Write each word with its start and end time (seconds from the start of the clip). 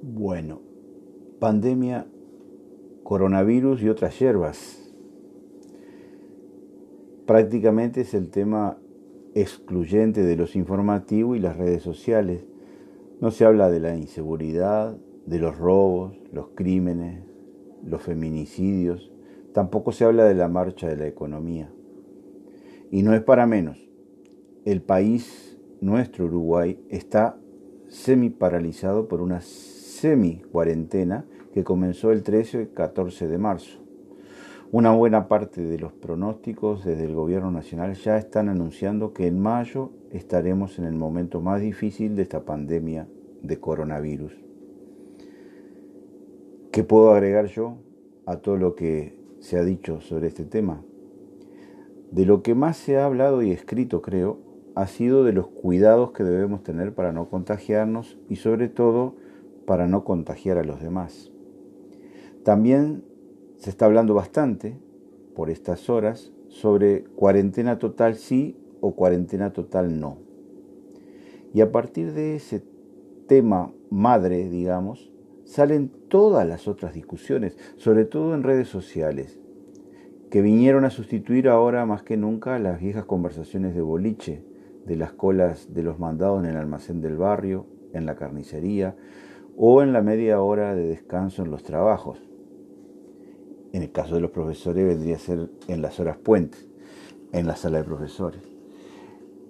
Bueno, 0.00 0.60
pandemia, 1.40 2.06
coronavirus 3.02 3.82
y 3.82 3.88
otras 3.88 4.16
hierbas. 4.16 4.94
Prácticamente 7.26 8.02
es 8.02 8.14
el 8.14 8.30
tema 8.30 8.78
excluyente 9.34 10.22
de 10.22 10.36
los 10.36 10.54
informativos 10.54 11.36
y 11.36 11.40
las 11.40 11.56
redes 11.56 11.82
sociales. 11.82 12.46
No 13.20 13.32
se 13.32 13.44
habla 13.44 13.70
de 13.70 13.80
la 13.80 13.96
inseguridad, 13.96 14.96
de 15.26 15.40
los 15.40 15.58
robos, 15.58 16.16
los 16.32 16.50
crímenes, 16.54 17.24
los 17.84 18.00
feminicidios. 18.00 19.10
Tampoco 19.52 19.90
se 19.90 20.04
habla 20.04 20.26
de 20.26 20.34
la 20.34 20.46
marcha 20.46 20.86
de 20.86 20.96
la 20.96 21.08
economía. 21.08 21.72
Y 22.92 23.02
no 23.02 23.14
es 23.14 23.22
para 23.24 23.48
menos. 23.48 23.90
El 24.64 24.80
país, 24.80 25.58
nuestro 25.80 26.26
Uruguay, 26.26 26.80
está 26.88 27.36
semi 27.88 28.30
paralizado 28.30 29.08
por 29.08 29.20
una 29.22 29.40
semi 29.98 30.42
cuarentena 30.52 31.24
que 31.52 31.64
comenzó 31.64 32.12
el 32.12 32.22
13 32.22 32.62
y 32.62 32.66
14 32.66 33.26
de 33.26 33.38
marzo. 33.38 33.80
Una 34.70 34.92
buena 34.92 35.26
parte 35.26 35.62
de 35.62 35.78
los 35.78 35.92
pronósticos 35.92 36.84
desde 36.84 37.04
el 37.04 37.14
gobierno 37.14 37.50
nacional 37.50 37.94
ya 37.94 38.16
están 38.16 38.48
anunciando 38.48 39.12
que 39.12 39.26
en 39.26 39.40
mayo 39.40 39.90
estaremos 40.12 40.78
en 40.78 40.84
el 40.84 40.94
momento 40.94 41.40
más 41.40 41.60
difícil 41.60 42.14
de 42.14 42.22
esta 42.22 42.44
pandemia 42.44 43.08
de 43.42 43.58
coronavirus. 43.58 44.32
¿Qué 46.70 46.84
puedo 46.84 47.12
agregar 47.12 47.46
yo 47.46 47.78
a 48.26 48.36
todo 48.36 48.56
lo 48.56 48.76
que 48.76 49.18
se 49.40 49.58
ha 49.58 49.64
dicho 49.64 50.00
sobre 50.00 50.28
este 50.28 50.44
tema? 50.44 50.84
De 52.12 52.24
lo 52.24 52.42
que 52.42 52.54
más 52.54 52.76
se 52.76 52.98
ha 52.98 53.04
hablado 53.04 53.42
y 53.42 53.50
escrito, 53.50 54.00
creo, 54.00 54.38
ha 54.76 54.86
sido 54.86 55.24
de 55.24 55.32
los 55.32 55.48
cuidados 55.48 56.12
que 56.12 56.22
debemos 56.22 56.62
tener 56.62 56.94
para 56.94 57.12
no 57.12 57.28
contagiarnos 57.28 58.16
y 58.28 58.36
sobre 58.36 58.68
todo 58.68 59.16
para 59.68 59.86
no 59.86 60.02
contagiar 60.02 60.56
a 60.56 60.64
los 60.64 60.80
demás. 60.80 61.30
También 62.42 63.04
se 63.58 63.68
está 63.68 63.84
hablando 63.84 64.14
bastante 64.14 64.78
por 65.36 65.50
estas 65.50 65.90
horas 65.90 66.32
sobre 66.48 67.04
cuarentena 67.04 67.78
total 67.78 68.14
sí 68.14 68.56
o 68.80 68.96
cuarentena 68.96 69.52
total 69.52 70.00
no. 70.00 70.16
Y 71.52 71.60
a 71.60 71.70
partir 71.70 72.14
de 72.14 72.34
ese 72.34 72.64
tema 73.26 73.70
madre, 73.90 74.48
digamos, 74.48 75.12
salen 75.44 75.90
todas 76.08 76.48
las 76.48 76.66
otras 76.66 76.94
discusiones, 76.94 77.58
sobre 77.76 78.06
todo 78.06 78.34
en 78.34 78.44
redes 78.44 78.68
sociales, 78.68 79.38
que 80.30 80.40
vinieron 80.40 80.86
a 80.86 80.90
sustituir 80.90 81.46
ahora 81.46 81.84
más 81.84 82.02
que 82.02 82.16
nunca 82.16 82.58
las 82.58 82.80
viejas 82.80 83.04
conversaciones 83.04 83.74
de 83.74 83.82
boliche, 83.82 84.42
de 84.86 84.96
las 84.96 85.12
colas 85.12 85.74
de 85.74 85.82
los 85.82 85.98
mandados 85.98 86.42
en 86.42 86.48
el 86.48 86.56
almacén 86.56 87.02
del 87.02 87.18
barrio, 87.18 87.66
en 87.92 88.06
la 88.06 88.16
carnicería 88.16 88.96
o 89.60 89.82
en 89.82 89.92
la 89.92 90.02
media 90.02 90.40
hora 90.40 90.76
de 90.76 90.86
descanso 90.86 91.42
en 91.42 91.50
los 91.50 91.64
trabajos. 91.64 92.22
En 93.72 93.82
el 93.82 93.90
caso 93.90 94.14
de 94.14 94.20
los 94.20 94.30
profesores 94.30 94.86
vendría 94.86 95.16
a 95.16 95.18
ser 95.18 95.50
en 95.66 95.82
las 95.82 95.98
horas 95.98 96.16
puentes, 96.16 96.68
en 97.32 97.48
la 97.48 97.56
sala 97.56 97.78
de 97.78 97.84
profesores. 97.84 98.40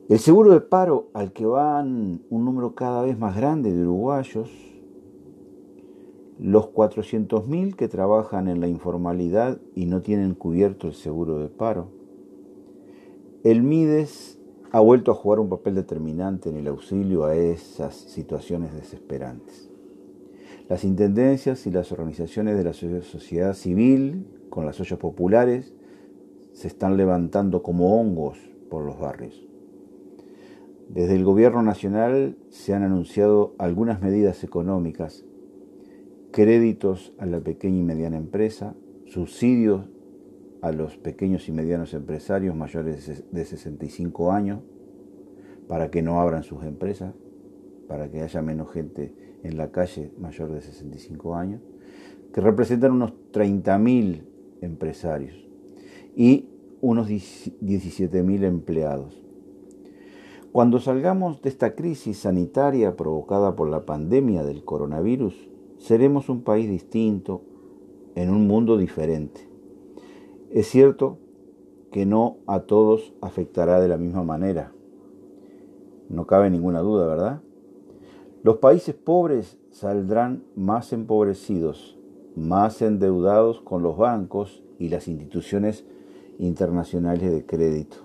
El 0.08 0.18
seguro 0.18 0.52
de 0.52 0.62
paro 0.62 1.10
al 1.12 1.34
que 1.34 1.44
van 1.44 2.22
un 2.30 2.44
número 2.46 2.74
cada 2.74 3.02
vez 3.02 3.18
más 3.18 3.36
grande 3.36 3.70
de 3.70 3.82
uruguayos, 3.82 4.50
los 6.38 6.72
400.000 6.72 7.76
que 7.76 7.88
trabajan 7.88 8.48
en 8.48 8.60
la 8.60 8.68
informalidad 8.68 9.60
y 9.74 9.84
no 9.84 10.00
tienen 10.00 10.34
cubierto 10.34 10.86
el 10.86 10.94
seguro 10.94 11.38
de 11.38 11.48
paro. 11.48 11.88
El 13.44 13.62
MIDES 13.62 14.38
ha 14.72 14.80
vuelto 14.80 15.12
a 15.12 15.14
jugar 15.14 15.38
un 15.38 15.50
papel 15.50 15.74
determinante 15.74 16.48
en 16.48 16.56
el 16.56 16.68
auxilio 16.68 17.26
a 17.26 17.36
esas 17.36 17.94
situaciones 17.94 18.72
desesperantes. 18.72 19.68
Las 20.68 20.84
intendencias 20.84 21.66
y 21.66 21.70
las 21.70 21.92
organizaciones 21.92 22.58
de 22.58 22.64
la 22.64 22.74
sociedad 22.74 23.54
civil, 23.54 24.26
con 24.50 24.66
las 24.66 24.78
ollas 24.80 24.98
populares, 24.98 25.72
se 26.52 26.68
están 26.68 26.98
levantando 26.98 27.62
como 27.62 27.98
hongos 27.98 28.38
por 28.68 28.84
los 28.84 28.98
barrios. 28.98 29.46
Desde 30.90 31.14
el 31.14 31.24
gobierno 31.24 31.62
nacional 31.62 32.36
se 32.50 32.74
han 32.74 32.82
anunciado 32.82 33.54
algunas 33.58 34.02
medidas 34.02 34.44
económicas, 34.44 35.24
créditos 36.32 37.14
a 37.18 37.24
la 37.24 37.40
pequeña 37.40 37.78
y 37.78 37.84
mediana 37.84 38.18
empresa, 38.18 38.74
subsidios 39.06 39.88
a 40.60 40.72
los 40.72 40.98
pequeños 40.98 41.48
y 41.48 41.52
medianos 41.52 41.94
empresarios 41.94 42.54
mayores 42.54 43.24
de 43.30 43.44
65 43.44 44.32
años 44.32 44.60
para 45.66 45.90
que 45.90 46.02
no 46.02 46.20
abran 46.20 46.42
sus 46.42 46.64
empresas, 46.64 47.14
para 47.88 48.10
que 48.10 48.22
haya 48.22 48.42
menos 48.42 48.70
gente 48.70 49.14
en 49.42 49.56
la 49.56 49.70
calle 49.70 50.12
mayor 50.18 50.52
de 50.52 50.60
65 50.60 51.34
años, 51.34 51.62
que 52.32 52.40
representan 52.40 52.92
unos 52.92 53.14
30.000 53.32 54.22
empresarios 54.60 55.34
y 56.14 56.48
unos 56.80 57.08
17.000 57.08 58.44
empleados. 58.44 59.20
Cuando 60.52 60.80
salgamos 60.80 61.42
de 61.42 61.48
esta 61.48 61.74
crisis 61.74 62.18
sanitaria 62.18 62.96
provocada 62.96 63.56
por 63.56 63.68
la 63.68 63.84
pandemia 63.84 64.44
del 64.44 64.64
coronavirus, 64.64 65.48
seremos 65.78 66.28
un 66.28 66.42
país 66.42 66.68
distinto, 66.68 67.42
en 68.14 68.30
un 68.30 68.48
mundo 68.48 68.76
diferente. 68.76 69.48
Es 70.50 70.66
cierto 70.66 71.18
que 71.92 72.04
no 72.04 72.38
a 72.46 72.60
todos 72.60 73.14
afectará 73.20 73.80
de 73.80 73.86
la 73.86 73.96
misma 73.96 74.24
manera. 74.24 74.72
No 76.08 76.26
cabe 76.26 76.50
ninguna 76.50 76.80
duda, 76.80 77.06
¿verdad? 77.06 77.42
Los 78.44 78.58
países 78.58 78.94
pobres 78.94 79.58
saldrán 79.72 80.44
más 80.54 80.92
empobrecidos, 80.92 81.98
más 82.36 82.82
endeudados 82.82 83.60
con 83.60 83.82
los 83.82 83.96
bancos 83.96 84.62
y 84.78 84.90
las 84.90 85.08
instituciones 85.08 85.84
internacionales 86.38 87.32
de 87.32 87.44
crédito. 87.44 87.96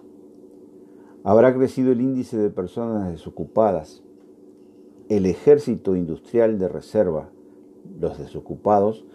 Habrá 1.23 1.53
crecido 1.55 1.91
el 1.91 2.01
índice 2.01 2.38
de 2.38 2.49
personas 2.49 3.11
desocupadas. 3.11 4.03
El 5.07 5.27
ejército 5.27 5.95
industrial 5.95 6.57
de 6.57 6.67
reserva, 6.67 7.29
los 8.00 8.17
desocupados, 8.17 9.05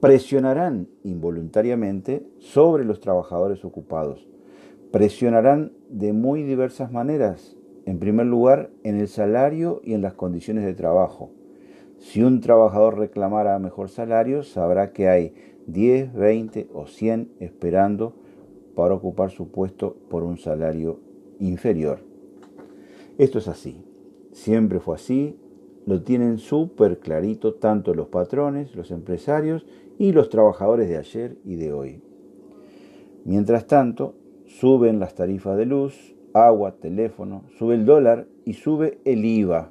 presionarán 0.00 0.86
involuntariamente 1.02 2.26
sobre 2.38 2.84
los 2.84 3.00
trabajadores 3.00 3.64
ocupados. 3.64 4.28
Presionarán 4.92 5.72
de 5.88 6.12
muy 6.12 6.42
diversas 6.42 6.92
maneras 6.92 7.56
en 7.90 7.98
primer 7.98 8.26
lugar, 8.26 8.70
en 8.84 9.00
el 9.00 9.08
salario 9.08 9.80
y 9.82 9.94
en 9.94 10.02
las 10.02 10.14
condiciones 10.14 10.64
de 10.64 10.74
trabajo. 10.74 11.32
Si 11.98 12.22
un 12.22 12.40
trabajador 12.40 12.96
reclamara 12.96 13.58
mejor 13.58 13.88
salario, 13.88 14.44
sabrá 14.44 14.92
que 14.92 15.08
hay 15.08 15.34
10, 15.66 16.14
20 16.14 16.68
o 16.72 16.86
100 16.86 17.32
esperando 17.40 18.14
para 18.76 18.94
ocupar 18.94 19.32
su 19.32 19.50
puesto 19.50 19.96
por 20.08 20.22
un 20.22 20.38
salario 20.38 21.00
inferior. 21.40 21.98
Esto 23.18 23.38
es 23.38 23.48
así. 23.48 23.82
Siempre 24.30 24.78
fue 24.78 24.94
así. 24.94 25.36
Lo 25.84 26.00
tienen 26.04 26.38
súper 26.38 27.00
clarito 27.00 27.54
tanto 27.54 27.92
los 27.92 28.06
patrones, 28.06 28.76
los 28.76 28.92
empresarios 28.92 29.66
y 29.98 30.12
los 30.12 30.28
trabajadores 30.28 30.88
de 30.88 30.96
ayer 30.96 31.38
y 31.44 31.56
de 31.56 31.72
hoy. 31.72 32.00
Mientras 33.24 33.66
tanto, 33.66 34.14
suben 34.46 35.00
las 35.00 35.16
tarifas 35.16 35.58
de 35.58 35.66
luz, 35.66 36.14
agua, 36.34 36.76
teléfono, 36.80 37.44
sube 37.58 37.74
el 37.74 37.84
dólar 37.84 38.26
y 38.44 38.54
sube 38.54 38.98
el 39.04 39.24
IVA. 39.24 39.70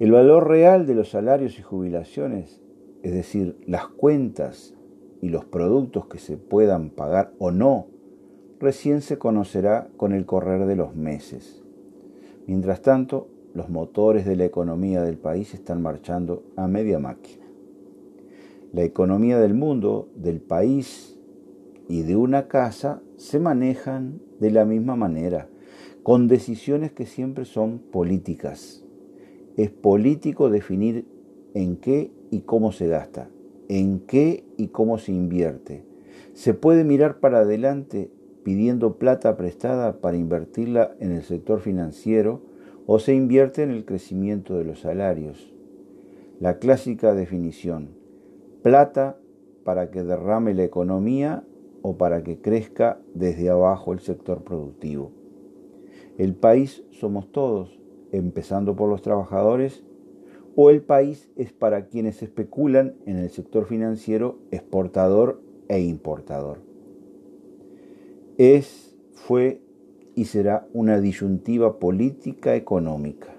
El 0.00 0.12
valor 0.12 0.48
real 0.48 0.86
de 0.86 0.94
los 0.94 1.10
salarios 1.10 1.58
y 1.58 1.62
jubilaciones, 1.62 2.60
es 3.02 3.12
decir, 3.12 3.56
las 3.66 3.86
cuentas 3.86 4.74
y 5.20 5.28
los 5.28 5.44
productos 5.44 6.06
que 6.06 6.18
se 6.18 6.36
puedan 6.36 6.90
pagar 6.90 7.32
o 7.38 7.50
no, 7.50 7.86
recién 8.60 9.00
se 9.02 9.18
conocerá 9.18 9.88
con 9.96 10.12
el 10.12 10.26
correr 10.26 10.66
de 10.66 10.76
los 10.76 10.96
meses. 10.96 11.62
Mientras 12.46 12.82
tanto, 12.82 13.28
los 13.54 13.70
motores 13.70 14.26
de 14.26 14.36
la 14.36 14.44
economía 14.44 15.02
del 15.02 15.16
país 15.16 15.54
están 15.54 15.80
marchando 15.80 16.42
a 16.56 16.66
media 16.66 16.98
máquina. 16.98 17.44
La 18.72 18.82
economía 18.82 19.38
del 19.38 19.54
mundo, 19.54 20.08
del 20.16 20.40
país 20.40 21.16
y 21.88 22.02
de 22.02 22.16
una 22.16 22.48
casa 22.48 23.00
se 23.16 23.38
manejan 23.38 24.20
de 24.40 24.50
la 24.50 24.64
misma 24.64 24.96
manera, 24.96 25.48
con 26.02 26.28
decisiones 26.28 26.92
que 26.92 27.06
siempre 27.06 27.44
son 27.44 27.78
políticas. 27.78 28.84
Es 29.56 29.70
político 29.70 30.50
definir 30.50 31.06
en 31.54 31.76
qué 31.76 32.10
y 32.30 32.40
cómo 32.40 32.72
se 32.72 32.88
gasta, 32.88 33.30
en 33.68 34.00
qué 34.00 34.44
y 34.56 34.68
cómo 34.68 34.98
se 34.98 35.12
invierte. 35.12 35.84
Se 36.32 36.52
puede 36.52 36.84
mirar 36.84 37.20
para 37.20 37.38
adelante 37.38 38.10
pidiendo 38.42 38.98
plata 38.98 39.36
prestada 39.36 40.00
para 40.00 40.16
invertirla 40.16 40.94
en 41.00 41.12
el 41.12 41.22
sector 41.22 41.60
financiero 41.60 42.42
o 42.86 42.98
se 42.98 43.14
invierte 43.14 43.62
en 43.62 43.70
el 43.70 43.84
crecimiento 43.84 44.58
de 44.58 44.64
los 44.64 44.80
salarios. 44.80 45.54
La 46.40 46.58
clásica 46.58 47.14
definición, 47.14 47.90
plata 48.62 49.16
para 49.64 49.90
que 49.90 50.02
derrame 50.02 50.52
la 50.52 50.64
economía 50.64 51.44
o 51.86 51.98
para 51.98 52.24
que 52.24 52.40
crezca 52.40 52.98
desde 53.12 53.50
abajo 53.50 53.92
el 53.92 54.00
sector 54.00 54.42
productivo. 54.42 55.12
El 56.16 56.34
país 56.34 56.82
somos 56.92 57.30
todos, 57.30 57.78
empezando 58.10 58.74
por 58.74 58.88
los 58.88 59.02
trabajadores, 59.02 59.84
o 60.56 60.70
el 60.70 60.80
país 60.80 61.28
es 61.36 61.52
para 61.52 61.88
quienes 61.88 62.22
especulan 62.22 62.94
en 63.04 63.18
el 63.18 63.28
sector 63.28 63.66
financiero 63.66 64.38
exportador 64.50 65.42
e 65.68 65.80
importador. 65.80 66.62
Es, 68.38 68.96
fue 69.12 69.60
y 70.14 70.24
será 70.24 70.66
una 70.72 71.02
disyuntiva 71.02 71.78
política 71.78 72.56
económica 72.56 73.34